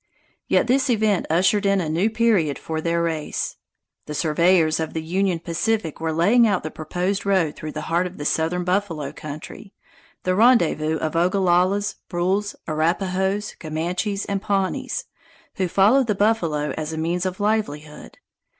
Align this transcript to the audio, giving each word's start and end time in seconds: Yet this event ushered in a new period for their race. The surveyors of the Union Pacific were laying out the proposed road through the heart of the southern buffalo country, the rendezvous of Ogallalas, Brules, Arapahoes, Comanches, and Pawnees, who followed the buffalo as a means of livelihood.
Yet 0.47 0.65
this 0.65 0.89
event 0.89 1.27
ushered 1.29 1.63
in 1.63 1.79
a 1.79 1.87
new 1.87 2.09
period 2.09 2.57
for 2.57 2.81
their 2.81 3.03
race. 3.03 3.57
The 4.07 4.15
surveyors 4.15 4.79
of 4.79 4.93
the 4.95 5.03
Union 5.03 5.37
Pacific 5.37 5.99
were 6.01 6.11
laying 6.11 6.47
out 6.47 6.63
the 6.63 6.71
proposed 6.71 7.23
road 7.23 7.55
through 7.55 7.73
the 7.73 7.81
heart 7.81 8.07
of 8.07 8.17
the 8.17 8.25
southern 8.25 8.63
buffalo 8.63 9.11
country, 9.13 9.75
the 10.23 10.33
rendezvous 10.33 10.97
of 10.97 11.15
Ogallalas, 11.15 11.97
Brules, 12.09 12.55
Arapahoes, 12.67 13.53
Comanches, 13.59 14.25
and 14.25 14.41
Pawnees, 14.41 15.05
who 15.57 15.67
followed 15.67 16.07
the 16.07 16.15
buffalo 16.15 16.71
as 16.71 16.91
a 16.93 16.97
means 16.97 17.27
of 17.27 17.39
livelihood. 17.39 18.17